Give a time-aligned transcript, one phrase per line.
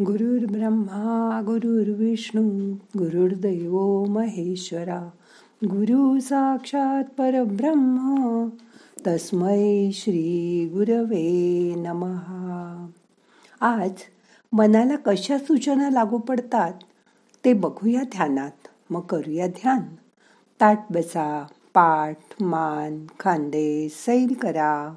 [0.00, 5.10] गुरुर्ब्रह्मा गुरुर्विष्णू गुरुर्दैव महेश्वरा
[5.64, 8.48] गुरु साक्षात परब्रह्म
[9.06, 12.86] तस्मै श्री गुरवे नमहा.
[13.60, 13.92] आज
[14.52, 16.72] मनाला कशा सूचना लागू पडतात
[17.44, 18.68] ते बघूया ध्यानात.
[18.90, 19.80] मग करूया ध्यान.
[20.60, 24.96] ताट बसा पाठ मान खांदे सैल करा.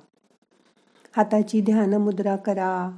[1.16, 2.98] हाताची ध्यान मुद्रा करा.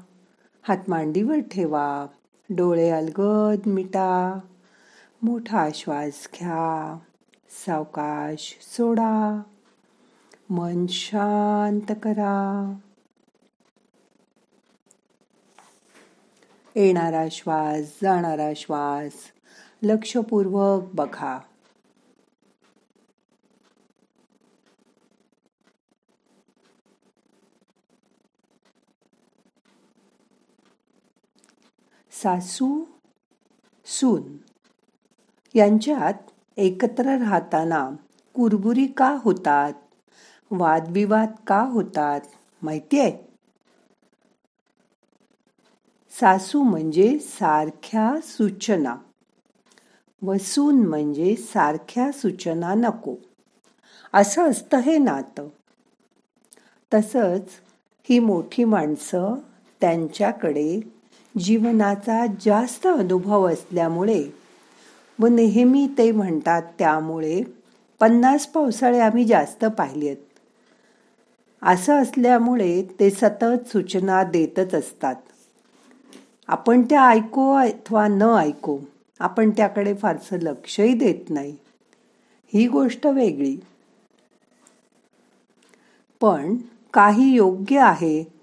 [0.68, 2.08] हात मांडीवर ठेवा.
[2.50, 4.40] डोळे अलगद मिटा.
[5.22, 7.00] मोठा श्वास घ्या.
[7.66, 9.42] सावकाश सोडा.
[10.50, 12.76] मन शांत करा.
[16.76, 19.14] येणारा श्वास जाणारा श्वास
[19.84, 21.40] लक्षपूर्वक बघा.
[32.24, 32.84] सासू
[33.86, 34.38] सून.
[35.54, 36.14] यांच्यात
[36.58, 37.92] एकत्र राहताना
[38.34, 39.74] कुरबुरी का होतात?
[40.52, 42.22] वादविवाद का होतात?
[42.62, 43.28] माहिती आहे
[46.10, 48.96] सासू म्हणजे सारख्या सूचना.
[50.22, 53.16] वसून म्हणजे सारख्या सूचना नको.
[54.14, 55.48] असं असतं हे नातं.
[56.94, 57.50] तसंच
[58.10, 59.36] ही मोठी माणसं
[59.82, 60.95] त्यांच्याकडे
[61.40, 64.24] जीवनाचा जास्त अनुभव असल्यामुळे
[65.20, 67.42] व नेहमी ते म्हणतात त्यामुळे
[68.00, 70.18] पन्नास पावसाळे आम्ही जास्त पाहिलेत.
[71.62, 75.16] असं असल्यामुळे ते सतत सूचना देतच असतात.
[76.48, 78.80] आपण त्या ऐको अथवा न ऐको
[79.20, 81.56] आपण त्याकडे फारसं लक्षही देत नाही.
[82.54, 83.56] ही गोष्ट वेगळी.
[86.22, 86.56] पण
[86.94, 88.35] काही योग्य आहे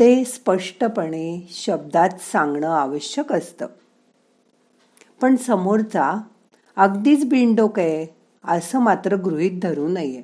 [0.00, 3.66] ते स्पष्टपणे शब्दात सांगणं आवश्यक असतं.
[5.20, 6.20] पण समोरचा
[6.76, 8.06] अगदीच बिनडोक आहे
[8.44, 10.22] असं मात्र गृहीत धरू नये.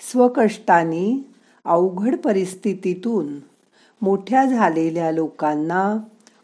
[0.00, 1.26] स्वकष्टाने
[1.64, 3.38] अवघड परिस्थितीतून
[4.02, 5.96] मोठ्या झालेल्या लोकांना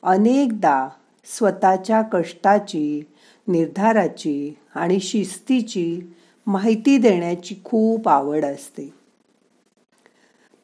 [0.03, 0.89] अनेकदा
[1.25, 3.03] स्वतःच्या कष्टाची
[3.49, 6.01] निर्धाराची आणि शिस्तीची
[6.47, 9.00] माहिती देण्याची खूप आवड असते.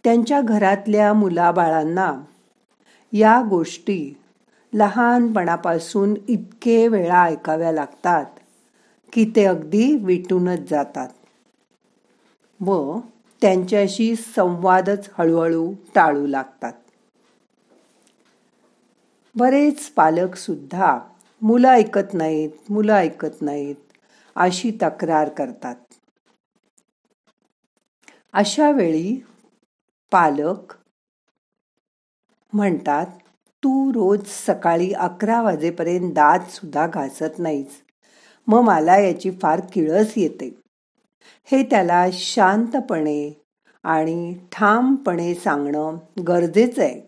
[0.07, 2.23] त्यांच्या घरातल्या मुलाबाळांना
[3.13, 4.15] या गोष्टी
[4.75, 8.25] लहानपणापासून इतके वेळा ऐकाव्या लागतात
[9.13, 11.09] की ते अगदी विटूनच जातात.
[12.61, 12.99] व
[13.43, 16.73] त्यांच्याशी संवादच हळूहळू टाळू लागतात.
[19.37, 20.99] बरेच पालक सुद्धा
[21.43, 23.77] मुलं ऐकत नाहीत मुलं ऐकत नाहीत
[24.37, 25.77] अशी तक्रार करतात.
[28.33, 29.21] अशा वेळी
[30.13, 30.73] पालक
[32.53, 33.07] म्हणतात
[33.63, 37.83] तू रोज सकाळी अकरा वाजेपर्यंत दात सुद्धा घासत नाहीस.
[38.47, 40.61] मग मला याची फार किळस येते.
[41.45, 43.43] हे त्याला शांतपणे
[43.85, 45.97] आणि ठामपणे सांगणं
[46.29, 47.01] गरजेचं आहे.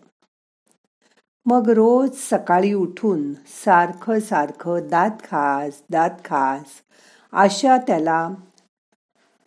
[1.45, 6.65] मग रोज सकाळी उठून सारखं सारखं दात खास दात खास
[7.33, 8.29] अशा त्याला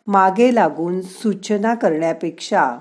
[0.07, 2.79] मागे लागून सूचना करण्यापेक्षा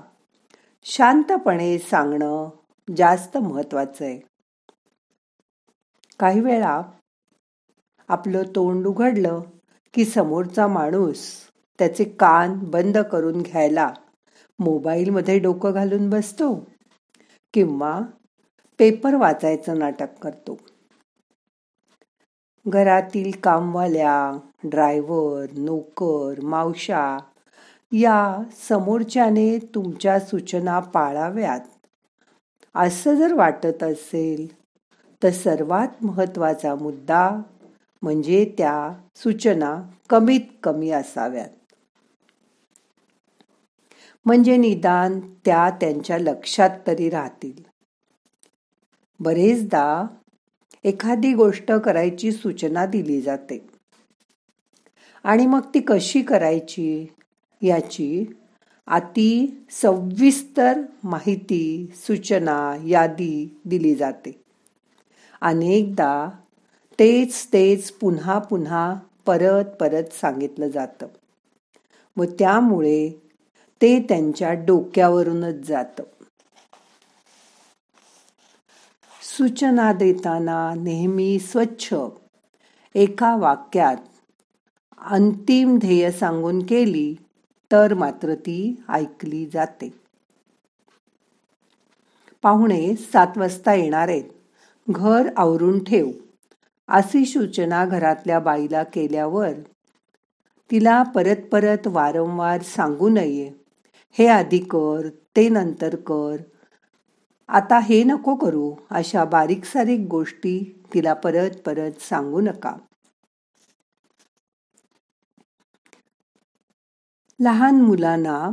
[0.84, 2.48] शांतपणे सांगणं
[2.96, 4.20] जास्त महत्वाचं आहे.
[6.18, 6.82] काही वेळा
[8.08, 9.40] आपलं तोंड उघडलं
[9.94, 11.48] की समोरचा माणूस
[11.78, 13.92] त्याचे कान बंद करून घ्यायला
[14.58, 16.54] मोबाईलमध्ये डोकं घालून बसतो
[17.54, 18.00] किंवा
[18.78, 20.58] पेपर वाचायचं नाटक करतो.
[22.66, 27.18] घरातील कामवाल्या ड्रायव्हर नोकर मावशा
[27.92, 31.60] या समोरच्याने तुमच्या सूचना पाळाव्यात.
[32.74, 34.46] असं जर वाटत असेल
[35.22, 37.30] तर सर्वात महत्त्वाचा मुद्दा
[38.02, 41.48] म्हणजे त्या सूचना कमीत कमी असाव्यात.
[44.26, 47.62] म्हणजे निदान त्या त्यांच्या लक्षात तरी राहतील.
[49.20, 50.06] बरेचदा
[50.84, 53.66] एखादी गोष्ट करायची सूचना दिली जाते.
[55.24, 57.06] आणि मग ती कशी करायची?
[57.62, 58.24] याची
[58.86, 64.44] अति सविस्तर माहिती सूचना यादी दिली जाते.
[65.40, 66.30] अनेकदा
[66.98, 68.94] तेच तेच पुन्हा पुन्हा
[69.26, 71.06] परत परत सांगितलं जातं.
[72.16, 73.10] व त्यामुळे
[73.82, 76.02] ते त्यांच्या डोक्यावरूनच जातं.
[79.38, 81.94] सूचना देताना नेहमी स्वच्छ
[82.94, 83.96] एका वाक्यात
[84.98, 87.16] अंतिम ध्येय सांगून केली
[87.72, 89.94] तर मात्र ती ऐकली जाते.
[92.42, 94.24] पाहुणे सात वाजता येणार आहेत.
[94.90, 96.10] घर आवरून ठेव.
[96.88, 99.50] अशी सूचना घरातल्या बाईला केल्यावर
[100.70, 103.52] तिला परत परत वारंवार सांगू नये.
[104.12, 106.36] हे आधी कर ते नंतर कर.
[107.48, 112.76] आता हे नको करू अशा बारीक सारीक गोष्टी तिला परत परत सांगू नका.
[117.42, 118.50] लहान मुलांना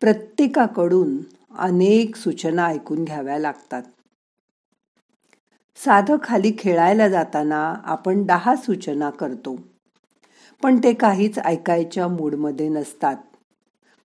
[0.00, 1.18] प्रत्येकाकडून
[1.58, 3.82] अनेक सूचना ऐकून घ्याव्या लागतात.
[5.76, 9.56] साधं खाली खेळायला जाताना आपण दहा सूचना करतो.
[10.62, 13.16] पण ते काहीच ऐकायच्या मूडमध्ये नसतात.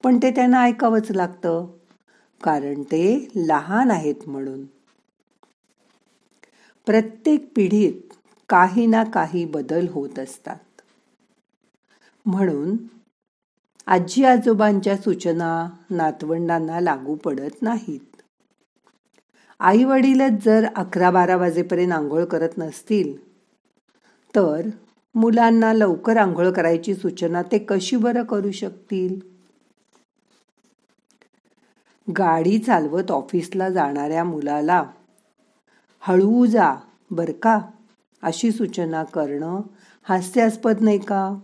[0.04, 1.66] पण ते त्यांना ऐकावंच लागतं
[2.44, 4.66] कारण ते लहान आहेत म्हणून.
[6.86, 8.14] प्रत्येक पिढीत
[8.50, 10.60] काही ना काही बदल होत असतात.
[12.26, 12.78] म्हणून
[13.90, 18.00] आजी आजोबांच्या सूचना नातवंडांना लागू पडत नाहीत.
[19.60, 23.16] आई वडीलच जर अकरा बारा वाजेपर्यंत आंघोळ करत नसतील
[24.36, 24.70] तर
[25.16, 29.20] मुलांना लवकर आंघोळ करायची सूचना ते कशी बरं करू शकतील?
[32.08, 34.84] गाडी चालवत ऑफिसला जाणाऱ्या मुलाला
[36.00, 36.76] हळू जा
[37.12, 37.60] बर का
[38.24, 39.62] अशी सूचना करणं
[40.04, 41.36] हास्यास्पद नाही का?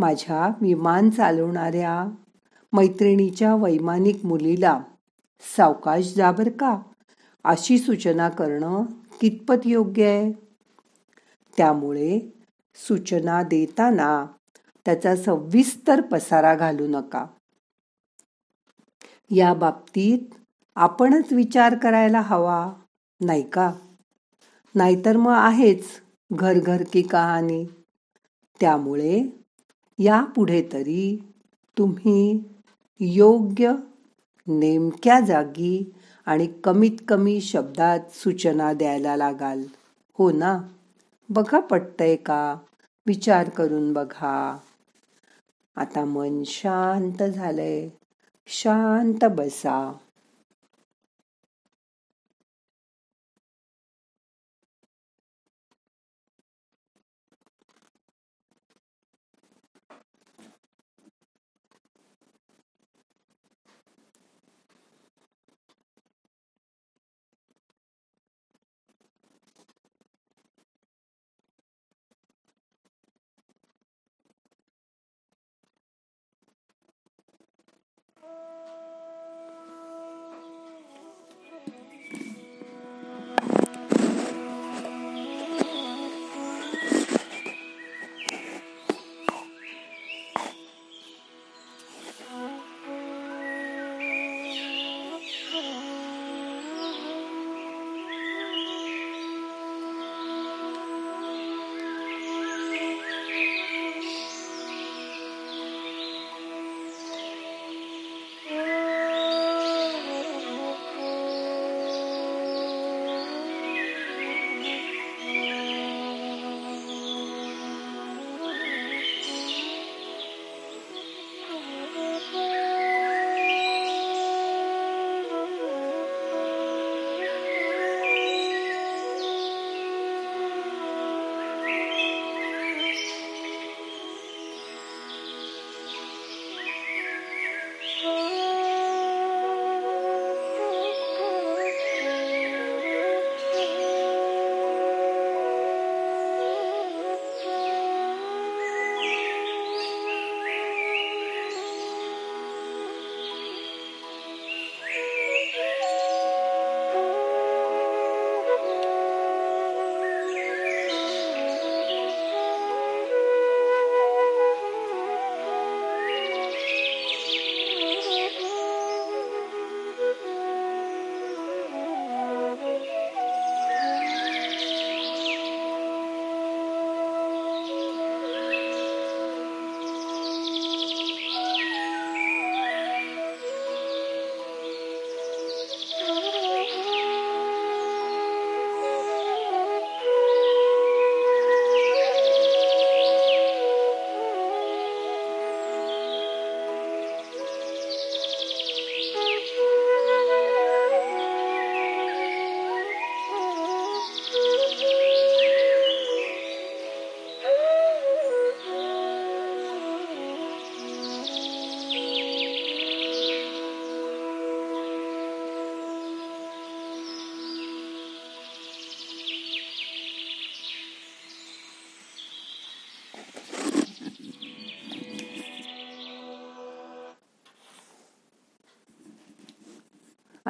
[0.00, 2.04] माझ्या विमान चालवणाऱ्या
[2.72, 4.80] मैत्रिणीच्या वैमानिक मुलीला
[5.56, 6.78] सावकाश जा बर का?
[7.44, 8.84] अशी सूचना करणं
[9.20, 10.32] कितपत योग्य आहे?
[11.56, 12.32] त्यामुळे
[12.74, 14.26] सूचना देताना
[14.84, 17.26] त्याचा सविस्तर पसारा घालू नका.
[19.30, 20.34] या बाबतीत
[20.74, 22.72] आपणच विचार करायला हवा
[23.20, 23.72] नाही का?
[24.74, 25.84] नाहीतर मग आहेच
[26.32, 27.64] घर घर की कहाणी.
[28.60, 29.39] त्यामुळे
[30.00, 31.24] यापुढे तरी
[31.78, 32.40] तुम्ही
[33.00, 33.72] योग्य
[34.46, 35.94] नेमक्या जागी
[36.26, 39.62] आणि कमीत कमी शब्दात सूचना द्यायला लागाल.
[40.18, 40.62] हो ना?
[41.28, 42.56] बघा पटतंय का?
[43.06, 44.58] विचार करून बघा.
[45.76, 47.88] आता मन शांत झालंय.
[48.46, 49.92] शांत बसा.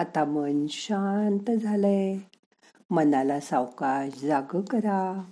[0.00, 2.18] आता मन शांत झालंय.
[2.90, 5.22] मनाला सावकाश जाग करा.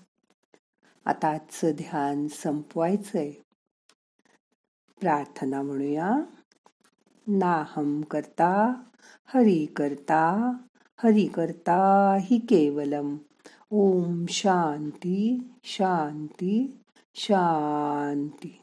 [1.04, 3.30] आता आजचं ध्यान संपवायचंय.
[5.00, 6.10] प्रार्थना म्हणूया.
[7.26, 8.72] नाहम करता
[9.26, 10.52] हरी करता
[11.02, 13.16] हरी करता हि केवलम.
[13.70, 16.80] ओम शांती शांती
[17.14, 18.60] शांती.